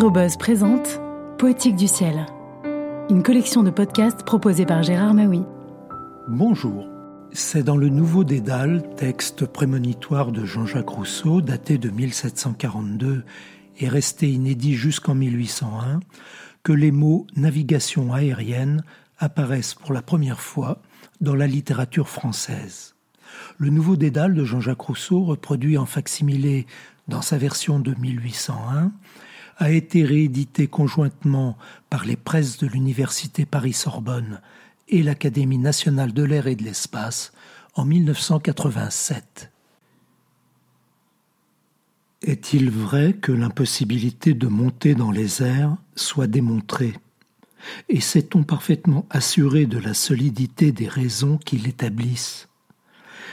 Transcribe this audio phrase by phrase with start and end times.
[0.00, 0.98] Aérobuzz présente
[1.36, 2.24] Poétique du ciel,
[3.10, 5.42] une collection de podcasts proposée par Gérard Maui.
[6.26, 6.88] Bonjour.
[7.32, 13.24] C'est dans le Nouveau Dédale, texte prémonitoire de Jean-Jacques Rousseau, daté de 1742
[13.78, 16.00] et resté inédit jusqu'en 1801,
[16.62, 18.82] que les mots navigation aérienne
[19.18, 20.78] apparaissent pour la première fois
[21.20, 22.94] dans la littérature française.
[23.58, 26.66] Le Nouveau Dédale de Jean-Jacques Rousseau, reproduit en facsimilé
[27.06, 28.92] dans sa version de 1801,
[29.60, 31.56] a été réédité conjointement
[31.90, 34.40] par les presses de l'Université Paris-Sorbonne
[34.88, 37.32] et l'Académie nationale de l'air et de l'espace
[37.74, 39.52] en 1987.
[42.22, 46.94] Est-il vrai que l'impossibilité de monter dans les airs soit démontrée?
[47.90, 52.48] Et sait-on parfaitement assuré de la solidité des raisons qui l'établissent?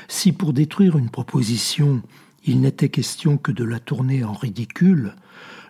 [0.10, 2.02] Si pour détruire une proposition,
[2.46, 5.16] il n'était question que de la tourner en ridicule,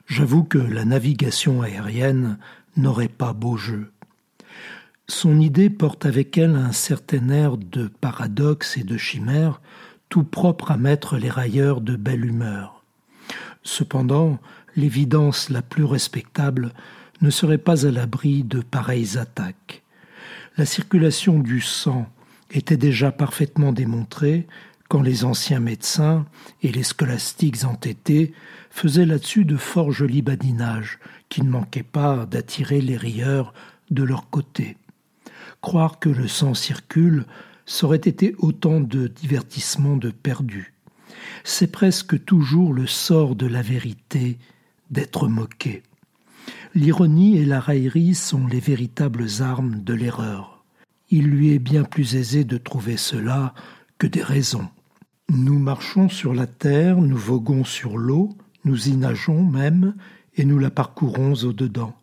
[0.07, 2.37] j'avoue que la navigation aérienne
[2.75, 3.91] n'aurait pas beau jeu.
[5.07, 9.61] Son idée porte avec elle un certain air de paradoxe et de chimère,
[10.09, 12.83] tout propre à mettre les railleurs de belle humeur.
[13.63, 14.39] Cependant,
[14.75, 16.73] l'évidence la plus respectable
[17.21, 19.83] ne serait pas à l'abri de pareilles attaques.
[20.57, 22.07] La circulation du sang
[22.51, 24.47] était déjà parfaitement démontrée
[24.89, 26.25] quand les anciens médecins
[26.63, 28.33] et les scolastiques entêtés
[28.77, 33.55] faisaient là-dessus de fort jolis badinages qui ne manquaient pas d'attirer les rieurs
[33.89, 34.77] de leur côté.
[35.61, 37.25] Croire que le sang circule,
[37.65, 40.75] ça aurait été autant de divertissements de perdus.
[41.43, 44.37] C'est presque toujours le sort de la vérité
[44.91, 45.81] d'être moqué.
[46.75, 50.63] L'ironie et la raillerie sont les véritables armes de l'erreur.
[51.09, 53.55] Il lui est bien plus aisé de trouver cela
[53.97, 54.69] que des raisons.
[55.29, 58.37] Nous marchons sur la terre, nous voguons sur l'eau,
[58.67, 59.95] nous y nageons même,
[60.35, 61.95] et nous la parcourons au-dedans.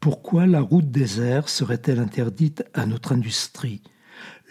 [0.00, 3.82] Pourquoi la route des airs serait-elle interdite à notre industrie?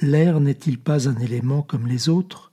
[0.02, 2.52] L'air n'est-il pas un élément comme les autres?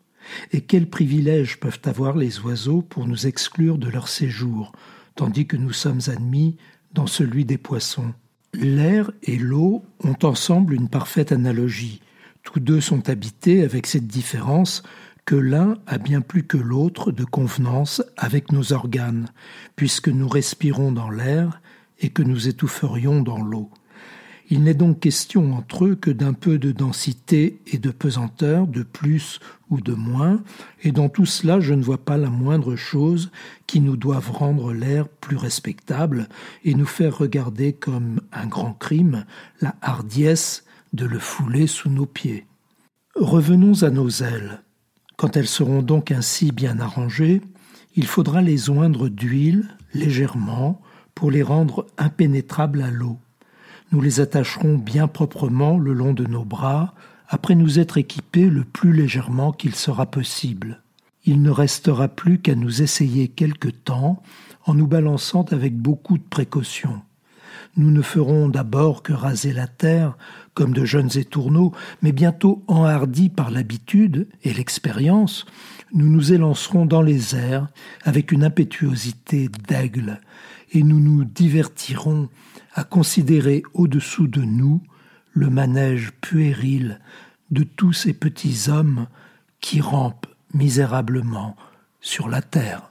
[0.52, 4.72] Et quels privilèges peuvent avoir les oiseaux pour nous exclure de leur séjour,
[5.14, 6.56] tandis que nous sommes admis
[6.92, 8.12] dans celui des poissons?
[8.54, 12.00] L'air et l'eau ont ensemble une parfaite analogie.
[12.42, 14.82] Tous deux sont habités avec cette différence
[15.28, 19.28] que l'un a bien plus que l'autre de convenance avec nos organes,
[19.76, 21.60] puisque nous respirons dans l'air
[21.98, 23.68] et que nous étoufferions dans l'eau.
[24.48, 28.82] Il n'est donc question entre eux que d'un peu de densité et de pesanteur, de
[28.82, 30.42] plus ou de moins,
[30.82, 33.30] et dans tout cela je ne vois pas la moindre chose
[33.66, 36.30] qui nous doive rendre l'air plus respectable
[36.64, 39.26] et nous faire regarder comme un grand crime
[39.60, 40.64] la hardiesse
[40.94, 42.46] de le fouler sous nos pieds.
[43.14, 44.62] Revenons à nos ailes.
[45.18, 47.42] Quand elles seront donc ainsi bien arrangées,
[47.96, 50.80] il faudra les oindre d'huile légèrement
[51.16, 53.18] pour les rendre impénétrables à l'eau.
[53.90, 56.94] Nous les attacherons bien proprement le long de nos bras,
[57.28, 60.84] après nous être équipés le plus légèrement qu'il sera possible.
[61.24, 64.22] Il ne restera plus qu'à nous essayer quelque temps
[64.66, 67.02] en nous balançant avec beaucoup de précaution.
[67.76, 70.16] Nous ne ferons d'abord que raser la terre
[70.54, 75.46] comme de jeunes étourneaux, mais bientôt enhardis par l'habitude et l'expérience,
[75.92, 77.68] nous nous élancerons dans les airs
[78.02, 80.20] avec une impétuosité d'aigle,
[80.72, 82.28] et nous nous divertirons
[82.74, 84.82] à considérer au-dessous de nous
[85.32, 87.00] le manège puéril
[87.50, 89.06] de tous ces petits hommes
[89.60, 91.56] qui rampent misérablement
[92.00, 92.90] sur la terre.